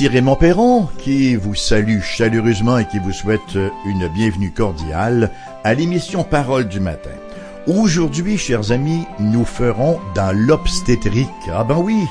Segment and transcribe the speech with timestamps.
[0.00, 5.30] Ici Raymond Perron qui vous salue chaleureusement et qui vous souhaite une bienvenue cordiale
[5.62, 7.10] à l'émission Parole du matin.
[7.66, 11.28] Aujourd'hui, chers amis, nous ferons dans l'obstétrique.
[11.52, 12.06] Ah ben oui,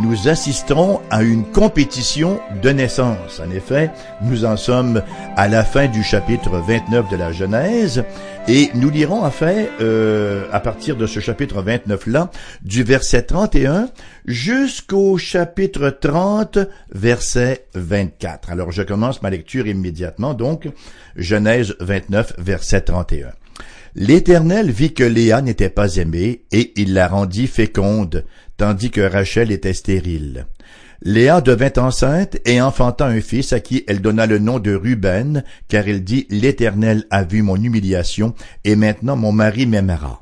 [0.00, 3.40] nous assisterons à une compétition de naissance.
[3.40, 3.90] En effet,
[4.22, 5.02] nous en sommes
[5.36, 8.04] à la fin du chapitre 29 de la Genèse
[8.48, 12.30] et nous lirons en fait euh, à partir de ce chapitre 29-là
[12.62, 13.88] du verset 31
[14.24, 16.58] jusqu'au chapitre 30
[16.92, 18.50] verset 24.
[18.50, 20.68] Alors je commence ma lecture immédiatement donc
[21.16, 23.28] Genèse 29 verset 31.
[23.94, 28.24] L'Éternel vit que Léa n'était pas aimée, et il la rendit féconde,
[28.56, 30.46] tandis que Rachel était stérile.
[31.02, 35.44] Léa devint enceinte et enfanta un fils à qui elle donna le nom de Ruben,
[35.66, 38.34] car elle dit L'Éternel a vu mon humiliation,
[38.64, 40.20] et maintenant mon mari m'aimera.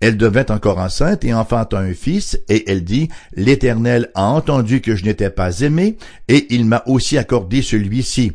[0.00, 4.96] Elle devint encore enceinte et enfanta un fils, et elle dit, L'Éternel a entendu que
[4.96, 5.96] je n'étais pas aimée,
[6.28, 8.32] et il m'a aussi accordé celui-ci.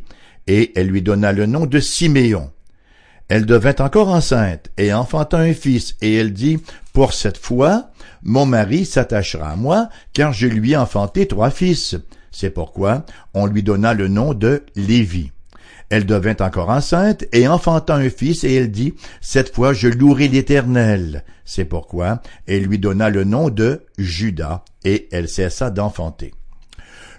[0.47, 2.49] Et elle lui donna le nom de Siméon.
[3.33, 6.59] Elle devint encore enceinte et enfanta un fils, et elle dit,
[6.93, 7.89] Pour cette fois,
[8.21, 11.95] mon mari s'attachera à moi, car je lui ai enfanté trois fils.
[12.31, 15.31] C'est pourquoi on lui donna le nom de Lévi.
[15.89, 20.27] Elle devint encore enceinte et enfanta un fils, et elle dit, Cette fois je louerai
[20.27, 21.23] l'Éternel.
[21.43, 26.35] C'est pourquoi elle lui donna le nom de Judas, et elle cessa d'enfanter.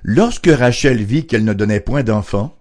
[0.04, 2.54] Lorsque Rachel vit qu'elle ne donnait point d'enfant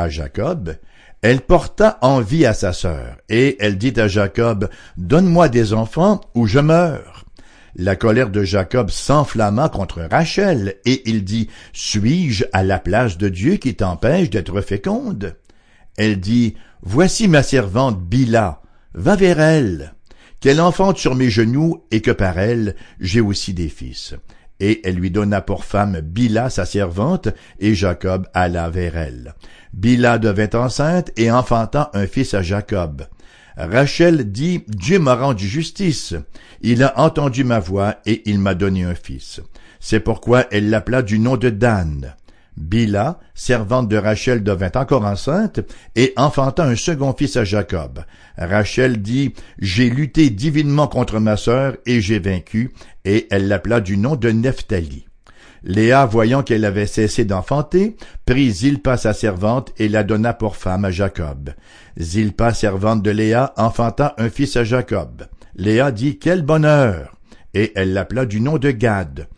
[0.00, 0.76] à Jacob,
[1.22, 6.46] elle porta envie à sa sœur, et elle dit à Jacob, Donne-moi des enfants ou
[6.46, 7.24] je meurs.
[7.76, 13.28] La colère de Jacob s'enflamma contre Rachel, et il dit, Suis-je à la place de
[13.28, 15.36] Dieu qui t'empêche d'être féconde?
[15.96, 18.62] Elle dit, Voici ma servante Bila,
[18.94, 19.94] va vers elle,
[20.40, 24.14] qu'elle enfante sur mes genoux, et que par elle j'ai aussi des fils.
[24.60, 27.28] Et elle lui donna pour femme Bila sa servante,
[27.58, 29.34] et Jacob alla vers elle.
[29.72, 33.02] Bila devint enceinte et enfanta un fils à Jacob.
[33.56, 36.14] Rachel dit, Dieu m'a rendu justice.
[36.62, 39.40] Il a entendu ma voix et il m'a donné un fils.
[39.80, 42.14] C'est pourquoi elle l'appela du nom de Dan.
[42.60, 45.60] Bila, servante de Rachel, devint encore enceinte
[45.96, 48.04] et enfanta un second fils à Jacob.
[48.36, 52.72] Rachel dit, J'ai lutté divinement contre ma sœur et j'ai vaincu,
[53.06, 55.06] et elle l'appela du nom de Nephtali.
[55.62, 60.84] Léa, voyant qu'elle avait cessé d'enfanter, prit Zilpa sa servante et la donna pour femme
[60.84, 61.50] à Jacob.
[61.98, 65.24] Zilpa, servante de Léa, enfanta un fils à Jacob.
[65.54, 67.16] Léa dit Quel bonheur!
[67.54, 69.28] Et elle l'appela du nom de Gad.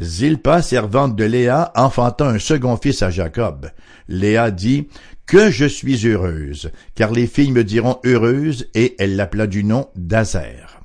[0.00, 3.70] Zilpa, servante de Léa, enfanta un second fils à Jacob.
[4.08, 4.88] Léa dit
[5.26, 9.88] Que je suis heureuse, car les filles me diront heureuse, et elle l'appela du nom
[9.94, 10.80] d'Azer.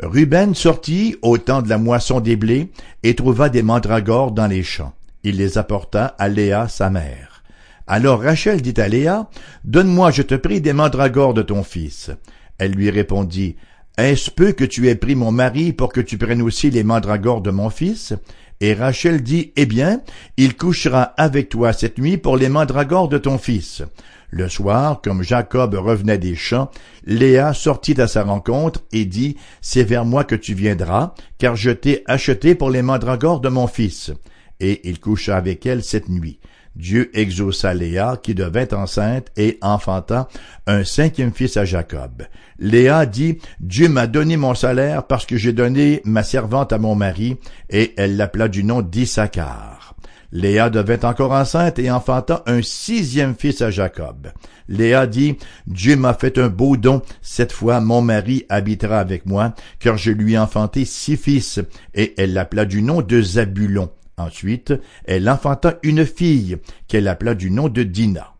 [0.00, 4.62] Ruben sortit au temps de la moisson des blés et trouva des mandragores dans les
[4.62, 4.92] champs.
[5.24, 7.42] Il les apporta à Léa, sa mère.
[7.86, 9.30] Alors Rachel dit à Léa,
[9.64, 12.10] Donne-moi, je te prie, des mandragores de ton fils.
[12.58, 13.56] Elle lui répondit,
[13.96, 17.40] Est-ce peu que tu aies pris mon mari pour que tu prennes aussi les mandragores
[17.40, 18.14] de mon fils?
[18.62, 20.02] Et Rachel dit, Eh bien,
[20.36, 23.82] il couchera avec toi cette nuit pour les mandragores de ton fils.
[24.30, 26.70] Le soir, comme Jacob revenait des champs,
[27.04, 31.72] Léa sortit à sa rencontre et dit, C'est vers moi que tu viendras, car je
[31.72, 34.12] t'ai acheté pour les mandragores de mon fils.
[34.60, 36.38] Et il coucha avec elle cette nuit.
[36.76, 40.28] Dieu exauça Léa, qui devint enceinte, et enfanta
[40.66, 42.22] un cinquième fils à Jacob.
[42.58, 46.94] Léa dit, Dieu m'a donné mon salaire parce que j'ai donné ma servante à mon
[46.94, 47.36] mari,
[47.70, 49.94] et elle l'appela du nom d'Issachar.
[50.32, 54.28] Léa devint encore enceinte et enfanta un sixième fils à Jacob.
[54.66, 59.54] Léa dit, Dieu m'a fait un beau don, cette fois mon mari habitera avec moi,
[59.78, 61.60] car je lui ai enfanté six fils,
[61.94, 63.90] et elle l'appela du nom de Zabulon.
[64.16, 64.74] Ensuite,
[65.04, 68.34] elle enfanta une fille, qu'elle appela du nom de Dina.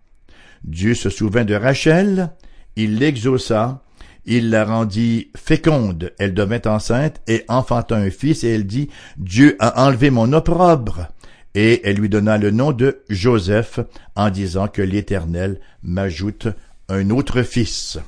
[0.65, 2.31] Dieu se souvint de Rachel,
[2.77, 3.83] il l'exauça,
[4.25, 9.57] il la rendit féconde, elle devint enceinte et enfanta un fils, et elle dit, Dieu
[9.59, 11.09] a enlevé mon opprobre
[11.55, 13.81] et elle lui donna le nom de Joseph
[14.17, 16.49] en disant que l'Éternel m'ajoute
[16.89, 17.99] un autre fils.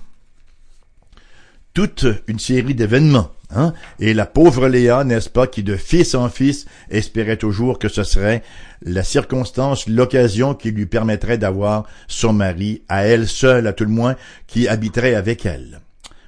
[1.74, 3.32] Toute une série d'événements.
[3.54, 3.72] Hein?
[4.00, 8.02] Et la pauvre Léa, n'est-ce pas, qui de fils en fils espérait toujours que ce
[8.02, 8.42] serait
[8.82, 13.90] la circonstance, l'occasion qui lui permettrait d'avoir son mari, à elle seule à tout le
[13.90, 14.16] moins,
[14.46, 15.80] qui habiterait avec elle.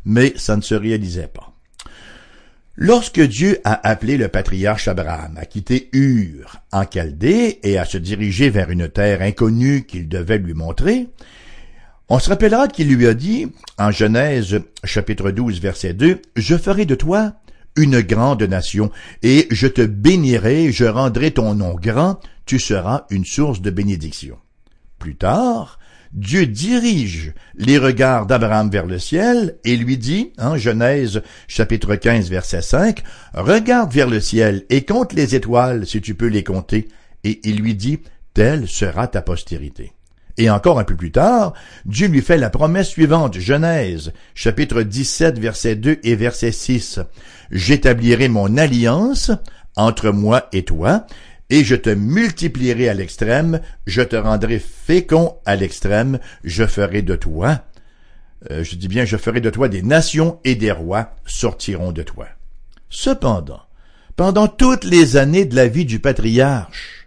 [0.04, 1.52] Mais ça ne se réalisait pas.
[2.78, 7.96] Lorsque Dieu a appelé le patriarche Abraham à quitter Ur en Chaldée et à se
[7.96, 11.08] diriger vers une terre inconnue qu'il devait lui montrer,
[12.08, 13.48] on se rappellera qu'il lui a dit,
[13.78, 17.34] en Genèse chapitre 12 verset 2, Je ferai de toi
[17.76, 18.90] une grande nation,
[19.22, 24.38] et je te bénirai, je rendrai ton nom grand, tu seras une source de bénédiction.
[24.98, 25.78] Plus tard,
[26.12, 32.30] Dieu dirige les regards d'Abraham vers le ciel et lui dit, en Genèse chapitre 15
[32.30, 33.02] verset 5,
[33.34, 36.88] Regarde vers le ciel et compte les étoiles si tu peux les compter.
[37.24, 37.98] Et il lui dit,
[38.32, 39.95] Telle sera ta postérité.
[40.38, 41.54] Et encore un peu plus tard,
[41.86, 47.00] Dieu lui fait la promesse suivante, Genèse, chapitre 17, verset 2 et verset 6.
[47.50, 49.30] J'établirai mon alliance
[49.76, 51.06] entre moi et toi,
[51.48, 57.16] et je te multiplierai à l'extrême, je te rendrai fécond à l'extrême, je ferai de
[57.16, 57.62] toi,
[58.50, 62.02] euh, je dis bien, je ferai de toi des nations et des rois sortiront de
[62.02, 62.26] toi.
[62.90, 63.62] Cependant,
[64.16, 67.05] pendant toutes les années de la vie du patriarche,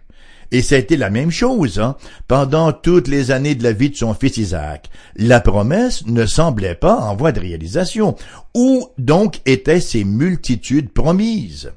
[0.52, 4.14] et ça la même chose, hein, pendant toutes les années de la vie de son
[4.14, 8.16] fils Isaac, la promesse ne semblait pas en voie de réalisation.
[8.54, 11.72] Où donc étaient ces multitudes promises?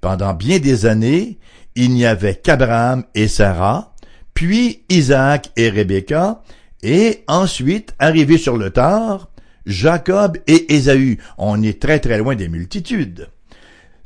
[0.00, 1.38] Pendant bien des années,
[1.74, 3.94] il n'y avait qu'Abraham et Sarah,
[4.32, 6.42] puis Isaac et Rebecca,
[6.82, 9.30] et ensuite, arrivé sur le tard,
[9.66, 11.18] Jacob et Ésaü.
[11.38, 13.28] On est très très loin des multitudes.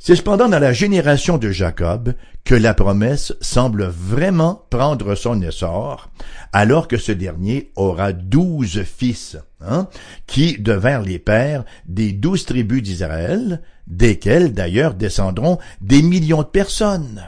[0.01, 2.13] C'est cependant dans la génération de Jacob
[2.45, 6.09] que la promesse semble vraiment prendre son essor,
[6.53, 9.89] alors que ce dernier aura douze fils, hein,
[10.25, 17.21] qui devinrent les pères des douze tribus d'Israël, desquels d'ailleurs descendront des millions de personnes.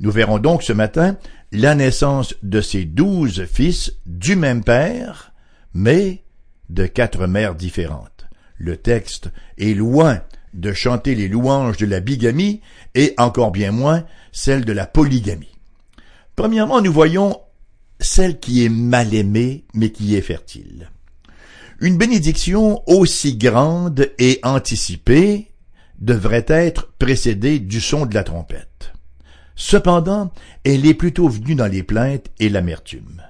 [0.00, 1.16] Nous verrons donc ce matin
[1.50, 5.32] la naissance de ces douze fils du même père,
[5.72, 6.24] mais
[6.68, 8.26] de quatre mères différentes.
[8.58, 10.20] Le texte est loin
[10.54, 12.60] de chanter les louanges de la bigamie
[12.94, 15.56] et encore bien moins celle de la polygamie.
[16.36, 17.40] Premièrement, nous voyons
[18.00, 20.90] celle qui est mal aimée mais qui est fertile.
[21.80, 25.48] Une bénédiction aussi grande et anticipée
[25.98, 28.92] devrait être précédée du son de la trompette.
[29.54, 30.32] Cependant,
[30.64, 33.22] elle est plutôt venue dans les plaintes et l'amertume.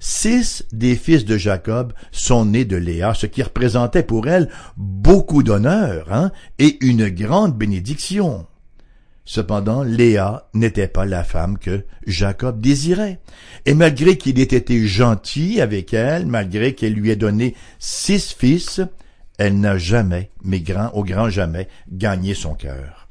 [0.00, 5.42] Six des fils de Jacob sont nés de Léa, ce qui représentait pour elle beaucoup
[5.42, 8.46] d'honneur hein, et une grande bénédiction.
[9.24, 13.20] Cependant, Léa n'était pas la femme que Jacob désirait.
[13.66, 18.80] Et malgré qu'il ait été gentil avec elle, malgré qu'elle lui ait donné six fils,
[19.36, 23.08] elle n'a jamais, mais grand, au grand jamais, gagné son cœur.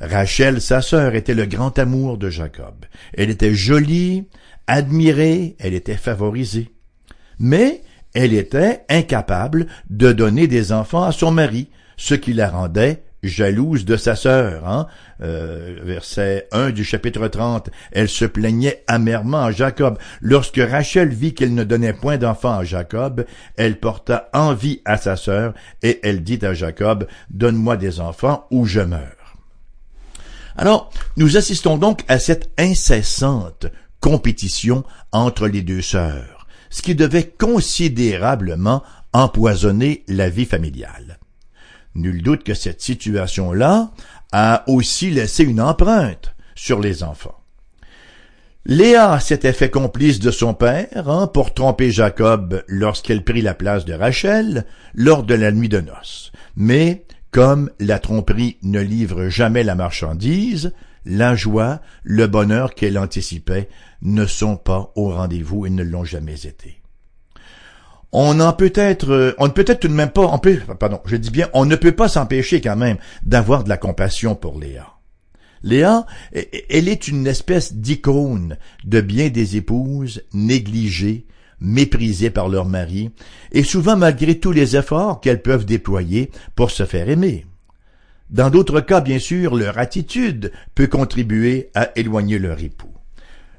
[0.00, 2.84] Rachel, sa sœur, était le grand amour de Jacob.
[3.14, 4.26] Elle était jolie,
[4.66, 6.70] admirée, elle était favorisée.
[7.38, 7.82] Mais
[8.14, 13.84] elle était incapable de donner des enfants à son mari, ce qui la rendait jalouse
[13.84, 14.66] de sa sœur.
[14.68, 14.86] Hein?
[15.22, 17.70] Euh, verset 1 du chapitre 30.
[17.92, 19.98] Elle se plaignait amèrement à Jacob.
[20.20, 23.24] Lorsque Rachel vit qu'elle ne donnait point d'enfants à Jacob,
[23.56, 28.66] elle porta envie à sa sœur et elle dit à Jacob, Donne-moi des enfants ou
[28.66, 29.12] je meurs.
[30.56, 33.66] Alors, nous assistons donc à cette incessante
[34.00, 38.82] compétition entre les deux sœurs, ce qui devait considérablement
[39.12, 41.18] empoisonner la vie familiale.
[41.94, 43.90] Nul doute que cette situation-là
[44.32, 47.40] a aussi laissé une empreinte sur les enfants.
[48.68, 53.84] Léa s'était fait complice de son père hein, pour tromper Jacob lorsqu'elle prit la place
[53.84, 56.32] de Rachel lors de la nuit de noces.
[56.56, 60.72] Mais comme la tromperie ne livre jamais la marchandise,
[61.06, 63.68] la joie, le bonheur qu'elle anticipait
[64.02, 66.82] ne sont pas au rendez-vous et ne l'ont jamais été.
[68.12, 71.00] On en peut être, on ne peut être tout de même pas, on peut, pardon,
[71.06, 74.58] je dis bien, on ne peut pas s'empêcher quand même d'avoir de la compassion pour
[74.58, 74.94] Léa.
[75.62, 81.26] Léa, elle est une espèce d'icône de bien des épouses négligées,
[81.60, 83.10] méprisées par leur mari,
[83.52, 87.46] et souvent malgré tous les efforts qu'elles peuvent déployer pour se faire aimer.
[88.30, 92.92] Dans d'autres cas, bien sûr, leur attitude peut contribuer à éloigner leur époux.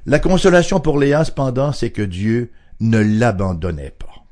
[0.06, 4.24] La consolation pour Léa, cependant, c'est que Dieu ne l'abandonnait pas.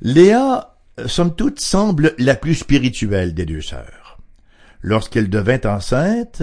[0.00, 4.18] Léa, somme toute, semble la plus spirituelle des deux sœurs.
[4.82, 6.42] Lorsqu'elle devint enceinte,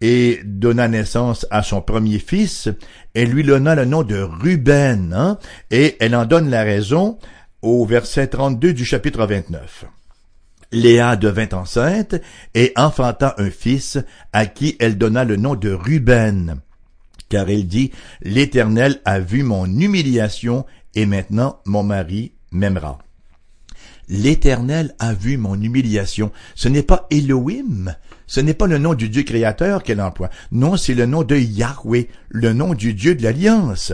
[0.00, 2.68] et donna naissance à son premier fils,
[3.14, 5.38] elle lui donna le nom de Ruben, hein,
[5.70, 7.18] et elle en donne la raison
[7.62, 9.84] au verset 32 du chapitre 29.
[10.72, 12.16] Léa devint enceinte
[12.54, 13.98] et enfanta un fils
[14.32, 16.60] à qui elle donna le nom de Ruben,
[17.28, 17.90] car elle dit,
[18.22, 22.98] L'Éternel a vu mon humiliation et maintenant mon mari m'aimera.
[24.08, 26.32] L'Éternel a vu mon humiliation.
[26.56, 27.94] Ce n'est pas Elohim,
[28.26, 30.30] ce n'est pas le nom du Dieu créateur qu'elle emploie.
[30.50, 33.92] Non, c'est le nom de Yahweh, le nom du Dieu de l'Alliance.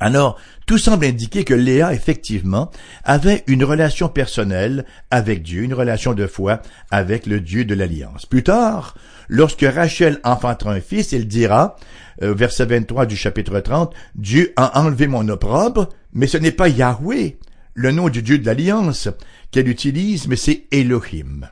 [0.00, 2.70] Alors, tout semble indiquer que Léa, effectivement,
[3.02, 6.60] avait une relation personnelle avec Dieu, une relation de foi
[6.90, 8.26] avec le Dieu de l'Alliance.
[8.26, 8.94] Plus tard,
[9.28, 11.76] lorsque Rachel enfantera un fils, il dira,
[12.22, 16.68] euh, verset 23 du chapitre 30, Dieu a enlevé mon opprobre, mais ce n'est pas
[16.68, 17.38] Yahweh,
[17.72, 19.08] le nom du Dieu de l'Alliance,
[19.50, 21.48] qu'elle utilise, mais c'est Elohim.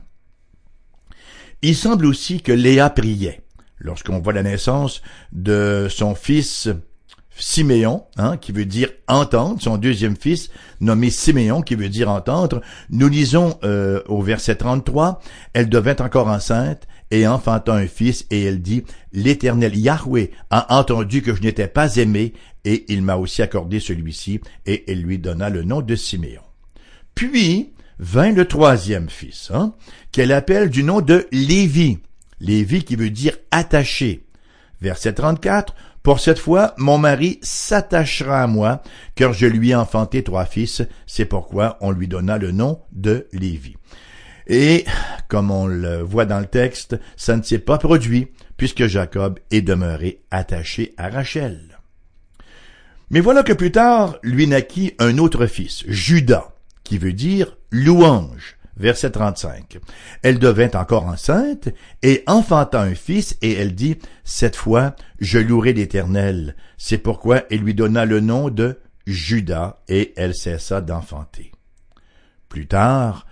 [1.63, 3.41] Il semble aussi que Léa priait.
[3.79, 6.69] Lorsqu'on voit la naissance de son fils
[7.39, 10.49] Siméon, hein, qui veut dire entendre, son deuxième fils,
[10.81, 15.21] nommé Siméon, qui veut dire entendre, nous lisons euh, au verset 33,
[15.53, 21.21] elle devint encore enceinte et enfanta un fils, et elle dit, l'Éternel Yahweh a entendu
[21.21, 22.33] que je n'étais pas aimé,
[22.65, 26.41] et il m'a aussi accordé celui-ci, et elle lui donna le nom de Siméon.
[27.15, 29.73] Puis vint le troisième fils, hein,
[30.11, 31.99] qu'elle appelle du nom de Lévi,
[32.39, 34.23] Lévi qui veut dire attaché.
[34.81, 35.73] Verset 34,
[36.07, 38.81] pour cette fois, mon mari s'attachera à moi,
[39.15, 43.27] car je lui ai enfanté trois fils, c'est pourquoi on lui donna le nom de
[43.33, 43.75] Lévi.
[44.47, 44.85] Et,
[45.27, 49.61] comme on le voit dans le texte, ça ne s'est pas produit, puisque Jacob est
[49.61, 51.77] demeuré attaché à Rachel.
[53.09, 56.53] Mais voilà que plus tard, lui naquit un autre fils, Judas,
[56.85, 59.79] qui veut dire louange verset 35.
[60.23, 61.69] Elle devint encore enceinte
[62.03, 66.55] et enfanta un fils et elle dit, cette fois, je louerai l'Éternel.
[66.77, 71.51] C'est pourquoi elle lui donna le nom de Judas et elle cessa d'enfanter.
[72.49, 73.26] Plus tard,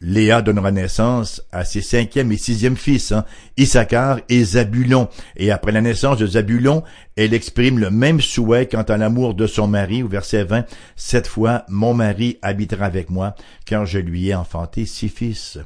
[0.00, 3.24] Léa donnera naissance à ses cinquième et sixième fils, hein,
[3.56, 5.08] Issachar et Zabulon.
[5.36, 6.82] Et après la naissance de Zabulon,
[7.16, 10.64] elle exprime le même souhait quant à l'amour de son mari, au verset 20.
[10.96, 13.34] Cette fois, mon mari habitera avec moi,
[13.66, 15.58] car je lui ai enfanté six fils.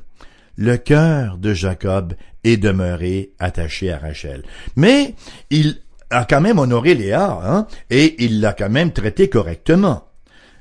[0.57, 2.15] Le cœur de Jacob
[2.45, 4.43] est demeuré attaché à Rachel.
[4.77, 5.15] Mais
[5.51, 10.09] il a quand même honoré Léa, hein, et il l'a quand même traité correctement.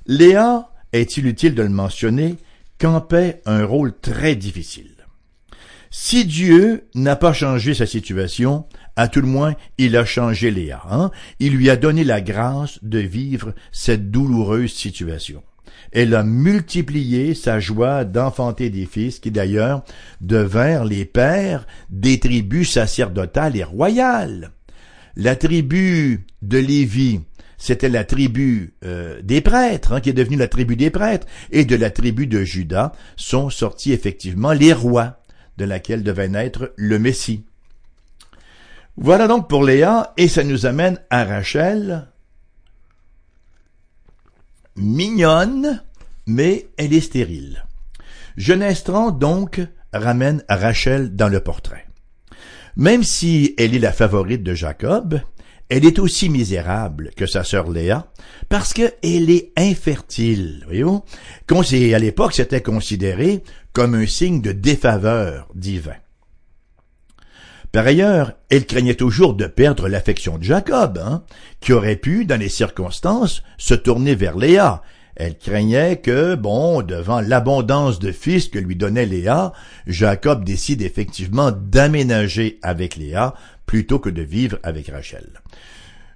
[0.06, 2.36] Léa, est-il utile de le mentionner,
[2.78, 4.94] campait un rôle très difficile.
[5.96, 8.66] Si Dieu n'a pas changé sa situation,
[8.96, 10.82] à tout le moins, il a changé Léa.
[10.90, 11.12] Hein?
[11.40, 15.44] Il lui a donné la grâce de vivre cette douloureuse situation.
[15.92, 19.84] Elle a multiplié sa joie d'enfanter des fils qui d'ailleurs
[20.22, 24.52] devinrent les pères des tribus sacerdotales et royales.
[25.16, 27.22] La tribu de Lévi
[27.64, 31.64] c'était la tribu euh, des prêtres, hein, qui est devenue la tribu des prêtres, et
[31.64, 35.22] de la tribu de Judas sont sortis effectivement les rois,
[35.58, 37.46] de laquelle devait naître le Messie.
[38.98, 42.10] Voilà donc pour Léa, et ça nous amène à Rachel,
[44.76, 45.82] mignonne,
[46.28, 47.64] mais elle est stérile.
[48.36, 49.62] Genèse 30, donc,
[49.94, 51.88] ramène Rachel dans le portrait.
[52.76, 55.22] Même si elle est la favorite de Jacob,
[55.70, 58.08] elle est aussi misérable que sa sœur Léa
[58.50, 60.64] parce qu'elle est infertile.
[60.66, 61.04] Voyez-vous?
[61.50, 65.96] À l'époque, c'était considéré comme un signe de défaveur divin.
[67.72, 71.24] Par ailleurs, elle craignait toujours de perdre l'affection de Jacob, hein,
[71.60, 74.84] qui aurait pu, dans les circonstances, se tourner vers Léa.
[75.16, 79.54] Elle craignait que, bon, devant l'abondance de fils que lui donnait Léa,
[79.88, 83.34] Jacob décide effectivement d'aménager avec Léa
[83.66, 85.28] plutôt que de vivre avec Rachel.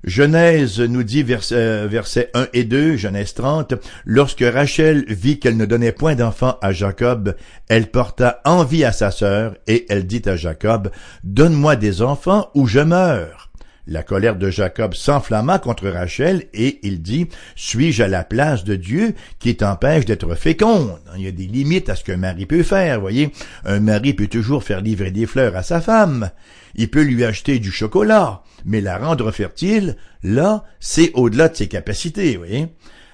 [0.03, 3.73] Genèse nous dit verset, versets 1 et 2, Genèse 30,
[4.05, 7.35] lorsque Rachel vit qu'elle ne donnait point d'enfant à Jacob,
[7.67, 10.91] elle porta envie à sa sœur et elle dit à Jacob,
[11.23, 13.46] donne-moi des enfants ou je meurs.
[13.89, 18.75] La colère de Jacob s'enflamma contre Rachel et il dit, suis-je à la place de
[18.75, 20.99] Dieu qui t'empêche d'être féconde?
[21.15, 23.31] Il y a des limites à ce qu'un mari peut faire, voyez.
[23.63, 26.31] Un mari peut toujours faire livrer des fleurs à sa femme.
[26.75, 31.69] Il peut lui acheter du chocolat, mais la rendre fertile, là, c'est au-delà de ses
[31.69, 32.67] capacités, voyez.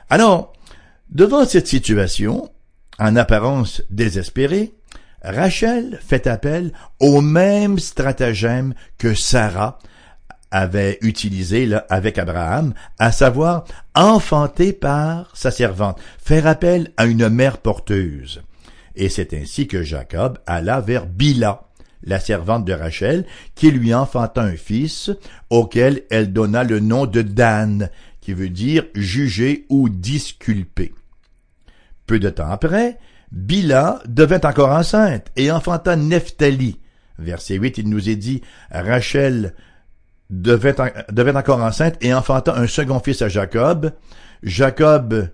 [0.10, 0.54] Alors,
[1.12, 2.50] devant cette situation,
[2.98, 4.74] en apparence désespérée,
[5.22, 9.78] Rachel fait appel au même stratagème que Sarah
[10.54, 17.58] avait utilisé avec Abraham, à savoir enfanter par sa servante, faire appel à une mère
[17.58, 18.44] porteuse.
[18.96, 21.70] Et c'est ainsi que Jacob alla vers Bila,
[22.04, 25.10] la servante de Rachel, qui lui enfanta un fils,
[25.50, 27.90] auquel elle donna le nom de Dan,
[28.22, 30.94] qui veut dire juger ou disculper.
[32.06, 33.00] Peu de temps après,
[33.32, 36.78] Bila devint encore enceinte et enfanta Nephtali.
[37.18, 39.56] Verset 8, il nous est dit, Rachel
[40.30, 40.76] devait,
[41.36, 43.92] encore enceinte et enfanta un second fils à Jacob.
[44.42, 45.30] Jacob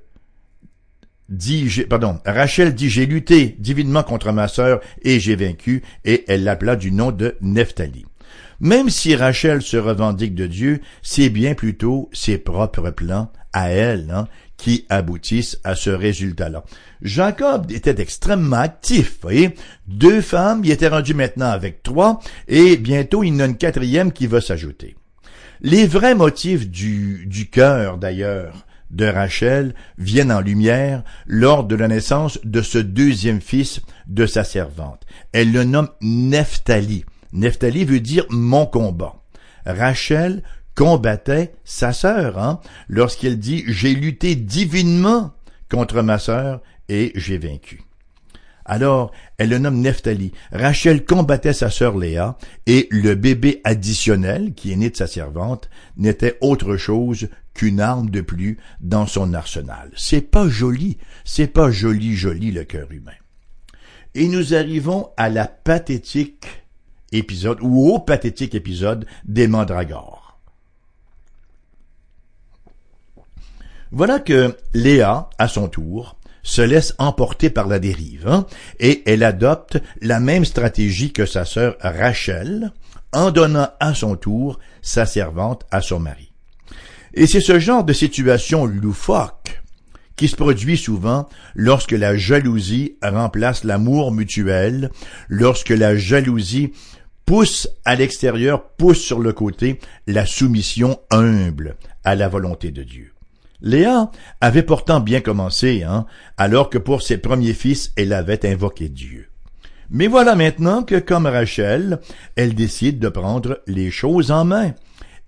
[1.29, 6.43] dit, pardon, Rachel dit, j'ai lutté divinement contre ma sœur et j'ai vaincu, et elle
[6.43, 8.05] l'appela du nom de Nephtali.
[8.59, 14.11] Même si Rachel se revendique de Dieu, c'est bien plutôt ses propres plans à elle
[14.11, 14.27] hein,
[14.59, 16.63] qui aboutissent à ce résultat-là.
[17.01, 19.55] Jacob était extrêmement actif, voyez.
[19.87, 23.57] Deux femmes, il était rendu maintenant avec trois, et bientôt il y en a une
[23.57, 24.97] quatrième qui va s'ajouter.
[25.61, 31.87] Les vrais motifs du, du cœur, d'ailleurs, de Rachel viennent en lumière lors de la
[31.87, 35.03] naissance de ce deuxième fils de sa servante.
[35.31, 37.05] Elle le nomme Nephtali.
[37.31, 39.15] Nephtali veut dire mon combat.
[39.65, 40.43] Rachel
[40.79, 45.33] combattait sa sœur, hein, lorsqu'elle dit j'ai lutté divinement
[45.69, 47.81] contre ma sœur et j'ai vaincu.
[48.63, 50.31] Alors, elle le nomme Nephtali.
[50.53, 55.69] Rachel combattait sa sœur Léa, et le bébé additionnel, qui est né de sa servante,
[55.97, 59.91] n'était autre chose qu'une arme de plus dans son arsenal.
[59.97, 63.11] C'est pas joli, c'est pas joli, joli le cœur humain.
[64.15, 66.47] Et nous arrivons à la pathétique
[67.11, 70.28] épisode, ou au pathétique épisode des mandragores.
[73.91, 78.45] Voilà que Léa, à son tour, se laisse emporter par la dérive, hein,
[78.79, 82.71] et elle adopte la même stratégie que sa sœur Rachel,
[83.13, 86.31] en donnant à son tour sa servante à son mari.
[87.13, 89.61] Et c'est ce genre de situation loufoque
[90.15, 94.91] qui se produit souvent lorsque la jalousie remplace l'amour mutuel,
[95.29, 96.73] lorsque la jalousie
[97.25, 103.13] pousse à l'extérieur, pousse sur le côté la soumission humble à la volonté de Dieu.
[103.61, 106.05] Léa avait pourtant bien commencé, hein,
[106.37, 109.29] alors que pour ses premiers fils, elle avait invoqué Dieu.
[109.89, 111.99] Mais voilà maintenant que, comme Rachel,
[112.35, 114.73] elle décide de prendre les choses en main.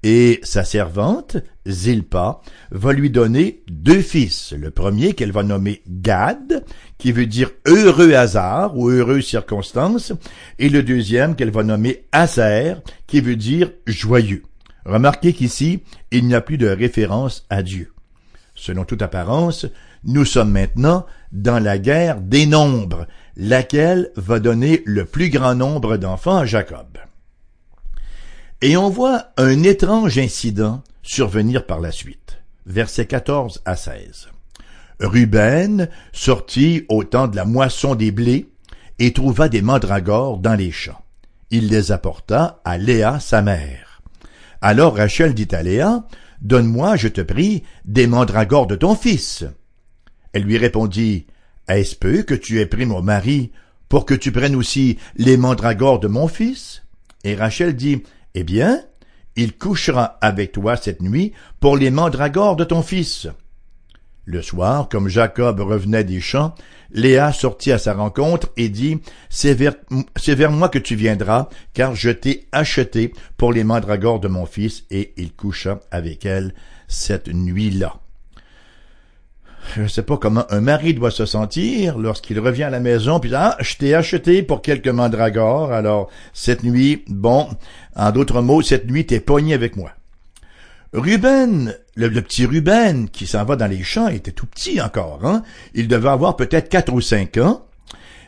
[0.04, 4.54] Et sa servante, Zilpa, va lui donner deux fils.
[4.58, 6.64] Le premier qu'elle va nommer Gad,
[6.98, 10.14] qui veut dire heureux hasard ou heureuse circonstance,
[10.58, 14.44] et le deuxième qu'elle va nommer Aser, qui veut dire joyeux.
[14.86, 17.92] Remarquez qu'ici, il n'y a plus de référence à Dieu.
[18.62, 19.66] Selon toute apparence,
[20.04, 25.98] nous sommes maintenant dans la guerre des nombres, laquelle va donner le plus grand nombre
[25.98, 27.00] d'enfants à Jacob.
[28.62, 32.38] Et on voit un étrange incident survenir par la suite.
[32.68, 34.28] Versets 14 à 16.
[35.00, 38.52] Ruben sortit au temps de la moisson des blés
[39.00, 41.02] et trouva des mandragores dans les champs.
[41.50, 44.04] Il les apporta à Léa sa mère.
[44.62, 46.04] Alors Rachel dit à Léa,
[46.42, 49.46] Donne-moi, je te prie, des mandragores de ton fils.
[50.34, 51.28] Elle lui répondit,
[51.68, 53.52] Est-ce peu que tu aies pris mon mari
[53.90, 56.84] pour que tu prennes aussi les mandragores de mon fils?
[57.24, 58.84] Et Rachel dit, Eh bien,
[59.36, 63.28] il couchera avec toi cette nuit pour les mandragores de ton fils.
[64.32, 66.56] Le soir, comme Jacob revenait des champs,
[66.94, 72.12] Léa sortit à sa rencontre et dit, C'est vers, moi que tu viendras, car je
[72.12, 76.54] t'ai acheté pour les mandragores de mon fils, et il coucha avec elle
[76.88, 77.98] cette nuit-là.
[79.76, 83.20] Je ne sais pas comment un mari doit se sentir lorsqu'il revient à la maison,
[83.20, 87.50] puis ah, je t'ai acheté pour quelques mandragores, alors cette nuit, bon,
[87.98, 89.92] en d'autres mots, cette nuit t'es pogné avec moi.
[90.94, 95.26] Ruben, le, petit Ruben qui s'en va dans les champs, était tout petit encore.
[95.26, 95.44] Hein?
[95.74, 97.66] Il devait avoir peut-être quatre ou cinq ans.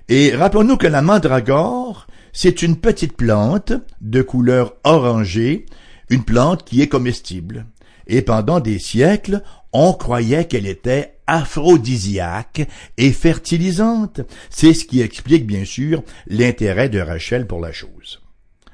[0.08, 5.66] Et rappelons-nous que la mandragore, c'est une petite plante de couleur orangée,
[6.10, 7.66] une plante qui est comestible.
[8.08, 14.22] Et pendant des siècles, on croyait qu'elle était aphrodisiaque et fertilisante.
[14.50, 18.22] C'est ce qui explique bien sûr l'intérêt de Rachel pour la chose.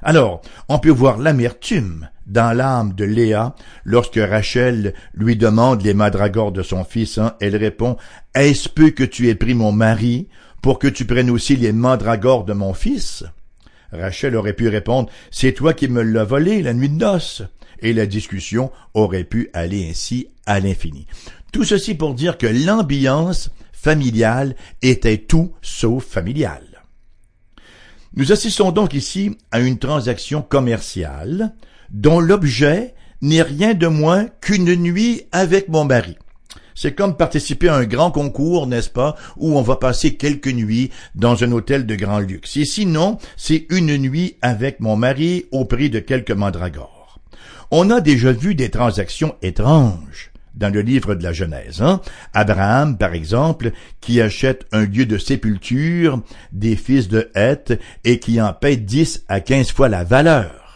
[0.02, 6.52] Alors, on peut voir l'amertume dans l'âme de Léa lorsque Rachel lui demande les madragores
[6.52, 7.18] de son fils.
[7.18, 7.96] Hein, elle répond
[8.34, 10.28] Est-ce peu que tu aies pris mon mari
[10.62, 13.24] pour que tu prennes aussi les mandragores de mon fils?
[13.92, 17.42] Rachel aurait pu répondre C'est toi qui me l'as volé la nuit de noces.
[17.82, 21.06] Et la discussion aurait pu aller ainsi à l'infini.
[21.50, 26.82] Tout ceci pour dire que l'ambiance familiale était tout sauf familiale.
[28.14, 31.54] Nous assistons donc ici à une transaction commerciale
[31.90, 36.16] dont l'objet n'est rien de moins qu'une nuit avec mon mari.
[36.74, 40.90] C'est comme participer à un grand concours, n'est-ce pas, où on va passer quelques nuits
[41.14, 42.56] dans un hôtel de grand luxe.
[42.56, 47.20] Et sinon, c'est une nuit avec mon mari au prix de quelques mandragores.
[47.70, 51.82] On a déjà vu des transactions étranges dans le livre de la Genèse.
[51.82, 52.00] Hein?
[52.34, 56.22] Abraham, par exemple, qui achète un lieu de sépulture
[56.52, 60.69] des fils de Heth et qui en paie dix à quinze fois la valeur.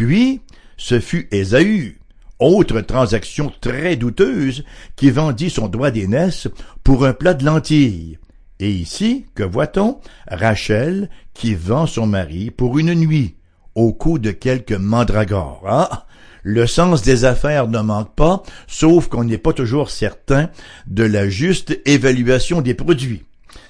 [0.00, 0.40] Puis,
[0.78, 1.98] ce fut Ésaü,
[2.38, 4.64] autre transaction très douteuse,
[4.96, 6.48] qui vendit son droit d'aînesse
[6.82, 8.18] pour un plat de lentilles.
[8.60, 10.00] Et ici, que voit-on?
[10.26, 13.34] Rachel qui vend son mari pour une nuit,
[13.74, 15.64] au cou de quelques mandragores.
[15.68, 16.06] Ah,
[16.44, 20.48] le sens des affaires ne manque pas, sauf qu'on n'est pas toujours certain
[20.86, 23.24] de la juste évaluation des produits.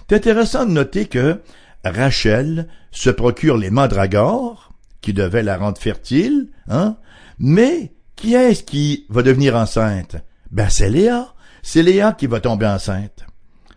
[0.08, 1.40] C'est intéressant de noter que
[1.84, 4.69] Rachel se procure les mandragores,
[5.00, 6.96] qui devaient la rendre fertile, hein,
[7.38, 10.16] mais qui est-ce qui va devenir enceinte?
[10.50, 11.34] Ben, c'est Léa.
[11.62, 13.24] C'est Léa qui va tomber enceinte.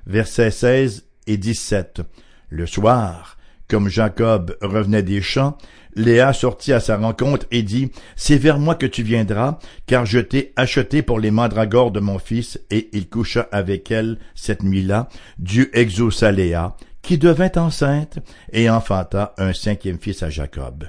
[0.06, 2.02] Versets 16 et 17.
[2.50, 3.38] Le soir,
[3.70, 5.58] comme Jacob revenait des champs,
[5.96, 10.20] Léa sortit à sa rencontre et dit, C'est vers moi que tu viendras, car je
[10.20, 15.08] t'ai acheté pour les mandragores de mon fils, et il coucha avec elle cette nuit-là.
[15.40, 18.20] Dieu exauça Léa, qui devint enceinte,
[18.52, 20.86] et enfanta un cinquième fils à Jacob.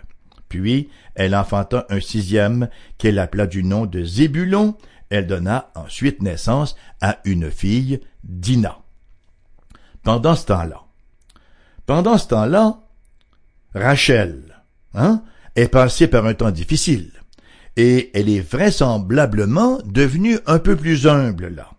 [1.15, 4.77] Elle enfanta un sixième, qu'elle appela du nom de Zébulon.
[5.11, 8.79] Elle donna ensuite naissance à une fille, Dina.
[10.03, 10.83] Pendant ce temps-là,
[11.87, 12.81] pendant ce temps-là,
[13.75, 14.63] Rachel,
[14.95, 15.23] hein,
[15.57, 17.13] est passée par un temps difficile,
[17.77, 21.71] et elle est vraisemblablement devenue un peu plus humble là.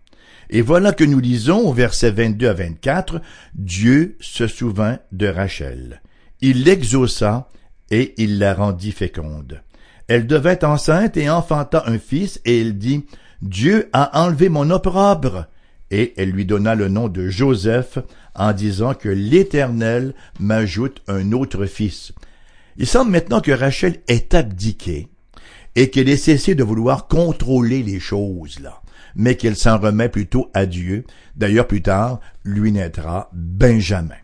[0.48, 3.20] Et voilà que nous lisons au verset 22 à 24,
[3.54, 6.02] Dieu se souvint de Rachel.
[6.40, 7.48] Il l'exauça
[7.90, 9.62] et il la rendit féconde.
[10.08, 13.04] Elle devint enceinte et enfanta un fils, et elle dit,
[13.42, 15.46] Dieu a enlevé mon opprobre.
[15.90, 17.98] Et elle lui donna le nom de Joseph,
[18.34, 22.12] en disant que l'Éternel m'ajoute un autre fils.
[22.76, 25.08] Il semble maintenant que Rachel est abdiquée,
[25.74, 28.82] et qu'elle ait cessé de vouloir contrôler les choses, là,
[29.14, 31.04] mais qu'elle s'en remet plutôt à Dieu.
[31.36, 34.14] D'ailleurs, plus tard, lui naîtra Benjamin.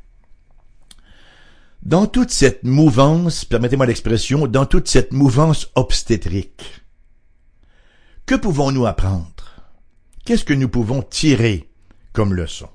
[1.82, 6.62] Dans toute cette mouvance, permettez-moi l'expression, dans toute cette mouvance obstétrique,
[8.24, 9.64] que pouvons-nous apprendre?
[10.24, 11.68] Qu'est-ce que nous pouvons tirer
[12.12, 12.68] comme leçon?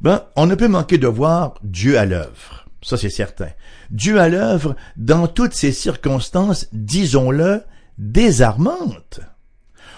[0.00, 2.66] Ben, on ne peut manquer de voir Dieu à l'œuvre.
[2.82, 3.50] Ça, c'est certain.
[3.90, 7.62] Dieu à l'œuvre dans toutes ces circonstances, disons-le,
[7.96, 9.20] désarmantes.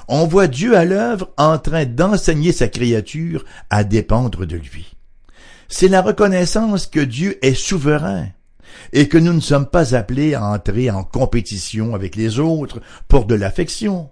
[0.07, 4.98] On voit Dieu à l'œuvre en train d'enseigner sa créature à dépendre de lui
[5.69, 8.29] c'est la reconnaissance que Dieu est souverain
[8.93, 13.27] et que nous ne sommes pas appelés à entrer en compétition avec les autres pour
[13.27, 14.11] de l'affection,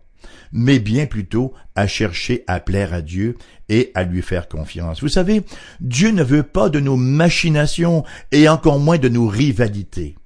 [0.53, 3.37] mais bien plutôt à chercher à plaire à Dieu
[3.69, 5.01] et à lui faire confiance.
[5.01, 5.43] Vous savez,
[5.81, 10.17] Dieu ne veut pas de nos machinations et encore moins de nos rivalités.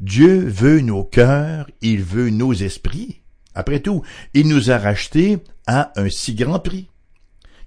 [0.00, 3.22] Dieu veut nos cœurs, il veut nos esprits.
[3.54, 4.02] Après tout,
[4.34, 6.88] il nous a rachetés à un si grand prix.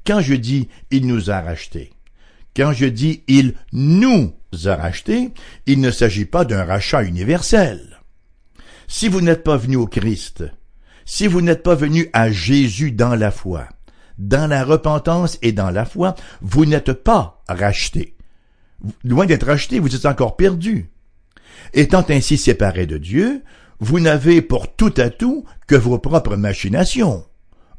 [0.05, 1.91] Quand je dis il nous a rachetés,
[2.55, 4.33] quand je dis il nous
[4.65, 5.33] a rachetés,
[5.65, 7.99] il ne s'agit pas d'un rachat universel.
[8.87, 10.43] Si vous n'êtes pas venu au Christ,
[11.05, 13.67] si vous n'êtes pas venu à Jésus dans la foi,
[14.17, 18.15] dans la repentance et dans la foi, vous n'êtes pas racheté.
[19.03, 20.89] Loin d'être racheté, vous êtes encore perdu.
[21.73, 23.43] Étant ainsi séparé de Dieu,
[23.79, 27.23] vous n'avez pour tout à tout que vos propres machinations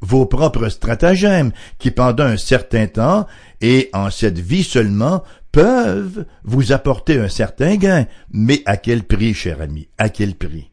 [0.02, 3.26] vos propres stratagèmes qui pendant un certain temps
[3.62, 8.06] et en cette vie seulement peuvent vous apporter un certain gain.
[8.30, 10.70] Mais à quel prix, cher ami, à quel prix?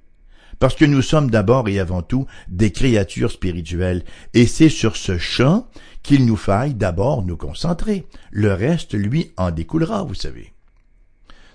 [0.58, 5.18] Parce que nous sommes d'abord et avant tout des créatures spirituelles, et c'est sur ce
[5.18, 5.68] champ
[6.04, 8.06] qu'il nous faille d'abord nous concentrer.
[8.32, 10.52] Le reste, lui, en découlera, vous savez.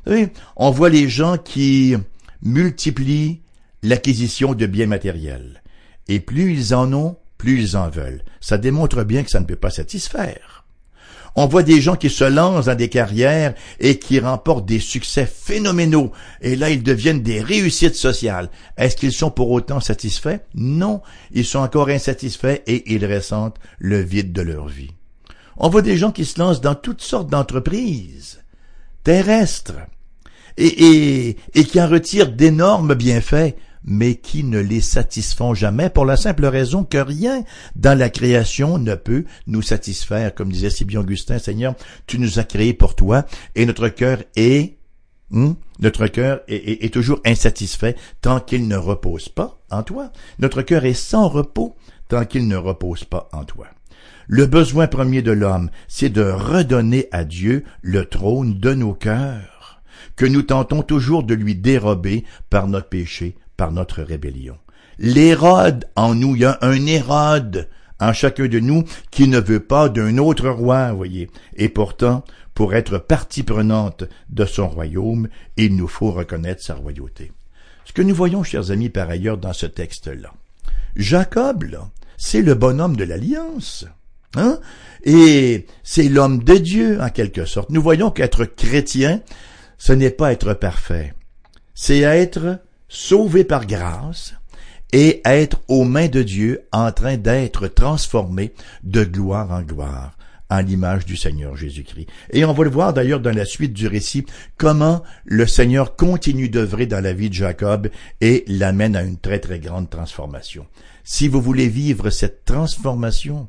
[0.06, 1.94] Vous savez, on voit les gens qui
[2.42, 3.42] multiplient
[3.82, 5.62] l'acquisition de biens matériels.
[6.08, 8.22] Et plus ils en ont, plus ils en veulent.
[8.40, 10.64] Ça démontre bien que ça ne peut pas satisfaire.
[11.37, 15.26] On voit des gens qui se lancent dans des carrières et qui remportent des succès
[15.26, 18.50] phénoménaux, et là ils deviennent des réussites sociales.
[18.78, 20.38] Est-ce qu'ils sont pour autant satisfaits?
[20.54, 21.02] Non,
[21.33, 24.92] ils sont encore insatisfaits et ils ressentent le vide de leur vie.
[25.57, 28.40] On voit des gens qui se lancent dans toutes sortes d'entreprises
[29.02, 29.80] terrestres
[30.57, 36.06] et, et, et qui en retirent d'énormes bienfaits mais qui ne les satisfont jamais pour
[36.06, 37.44] la simple raison que rien
[37.76, 40.34] dans la création ne peut nous satisfaire.
[40.34, 41.74] Comme disait si bien Augustin, Seigneur,
[42.06, 44.78] tu nous as créés pour toi et notre cœur est
[45.30, 50.10] hmm, notre cœur est, toujours insatisfait tant qu'il ne repose pas en toi.
[50.38, 51.76] Notre cœur est sans repos
[52.08, 53.66] tant qu'il ne repose pas en toi.
[54.26, 59.82] Le besoin premier de l'homme, c'est de redonner à Dieu le trône de nos cœurs,
[60.16, 64.58] que nous tentons toujours de lui dérober par notre péché, par notre rébellion.
[64.98, 67.68] L'Hérode en nous, il y a un Hérode
[68.00, 71.30] en chacun de nous qui ne veut pas d'un autre roi, voyez.
[71.56, 77.32] Et pourtant, pour être partie prenante de son royaume, il nous faut reconnaître sa royauté.
[77.84, 80.32] Ce que nous voyons, chers amis, par ailleurs, dans ce texte-là.
[80.96, 81.64] Jacob,
[82.16, 83.86] c'est le bonhomme de l'alliance.
[84.36, 84.58] Hein?
[85.04, 87.70] Et c'est l'homme de Dieu, en quelque sorte.
[87.70, 89.20] Nous voyons qu'être chrétien,
[89.78, 91.14] ce n'est pas être parfait.
[91.74, 94.34] C'est être sauvé par grâce
[94.92, 98.52] et être aux mains de Dieu en train d'être transformé
[98.84, 100.16] de gloire en gloire
[100.48, 102.06] à l'image du Seigneur Jésus-Christ.
[102.30, 104.24] Et on va le voir d'ailleurs dans la suite du récit,
[104.56, 107.88] comment le Seigneur continue d'œuvrer dans la vie de Jacob
[108.20, 110.66] et l'amène à une très très grande transformation.
[111.02, 113.48] Si vous voulez vivre cette transformation,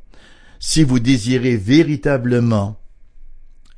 [0.59, 2.79] si vous désirez véritablement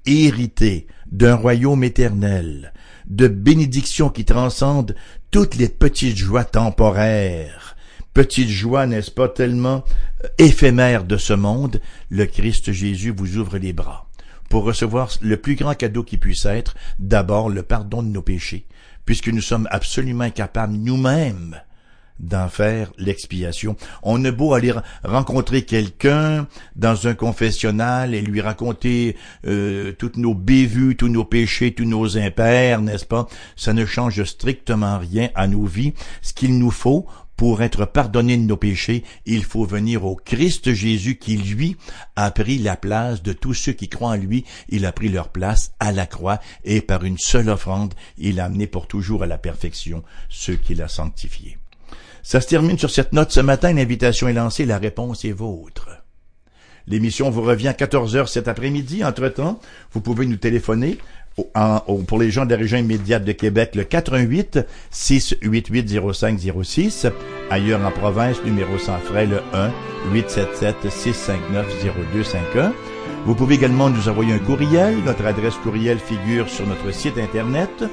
[0.05, 2.71] hériter d'un royaume éternel,
[3.07, 4.95] de bénédictions qui transcendent
[5.31, 7.75] toutes les petites joies temporaires,
[8.13, 9.83] petites joies, n'est-ce pas, tellement
[10.23, 14.07] euh, éphémères de ce monde, le Christ Jésus vous ouvre les bras
[14.49, 18.65] pour recevoir le plus grand cadeau qui puisse être, d'abord le pardon de nos péchés,
[19.05, 21.59] puisque nous sommes absolument incapables nous-mêmes
[22.19, 23.75] d'en faire l'expiation.
[24.03, 30.33] On a beau aller rencontrer quelqu'un dans un confessionnal et lui raconter euh, toutes nos
[30.33, 33.27] bévues, tous nos péchés, tous nos impairs, n'est-ce pas?
[33.55, 35.93] Ça ne change strictement rien à nos vies.
[36.21, 40.73] Ce qu'il nous faut pour être pardonné de nos péchés, il faut venir au Christ
[40.73, 41.77] Jésus qui, lui,
[42.15, 44.43] a pris la place de tous ceux qui croient en lui.
[44.69, 48.45] Il a pris leur place à la croix et par une seule offrande, il a
[48.45, 51.57] amené pour toujours à la perfection ceux qu'il a sanctifiés.
[52.23, 53.73] Ça se termine sur cette note ce matin.
[53.73, 54.65] L'invitation est lancée.
[54.65, 55.89] La réponse est vôtre.
[56.87, 59.03] L'émission vous revient à 14 heures cet après-midi.
[59.03, 59.59] Entre-temps,
[59.91, 60.97] vous pouvez nous téléphoner
[62.07, 67.07] pour les gens de la région immédiate de Québec, le 88 688 0506.
[67.49, 69.71] Ailleurs en province, numéro sans frais, le 1
[70.13, 71.67] 877 659
[72.15, 72.73] 0251.
[73.25, 74.95] Vous pouvez également nous envoyer un courriel.
[75.05, 77.83] Notre adresse courriel figure sur notre site Internet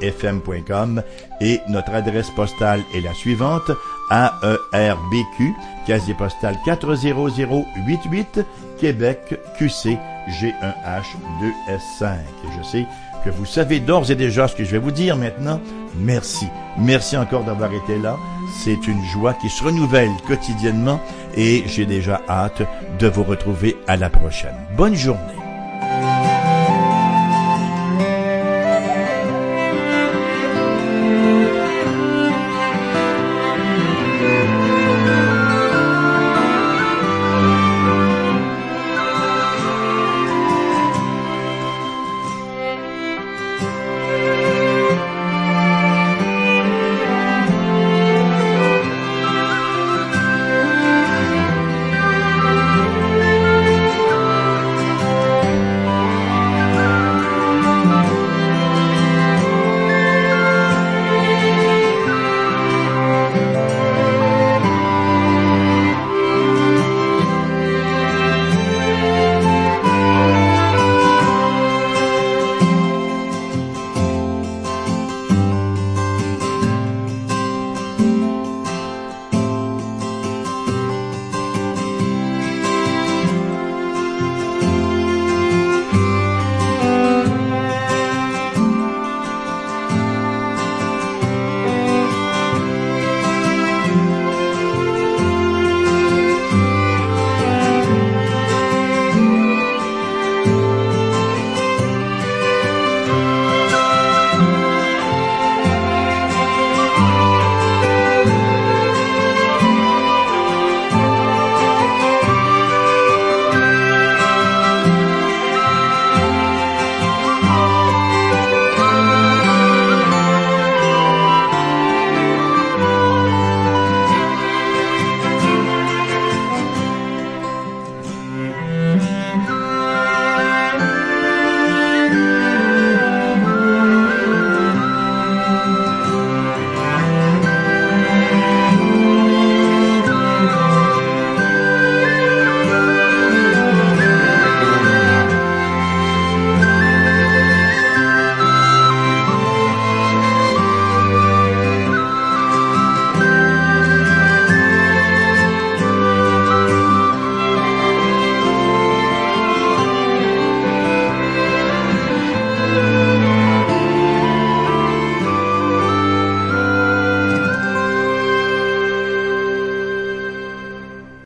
[0.00, 1.02] fm.com
[1.40, 3.70] et notre adresse postale est la suivante
[4.10, 5.54] AERBQ,
[5.86, 8.40] casier postal 40088,
[8.78, 12.14] Québec QC G1H2S5.
[12.44, 12.86] Et je sais
[13.24, 15.60] que vous savez d'ores et déjà ce que je vais vous dire maintenant.
[15.96, 16.46] Merci.
[16.78, 18.16] Merci encore d'avoir été là.
[18.64, 21.00] C'est une joie qui se renouvelle quotidiennement
[21.36, 22.62] et j'ai déjà hâte
[22.98, 24.54] de vous retrouver à la prochaine.
[24.76, 25.41] Bonne journée.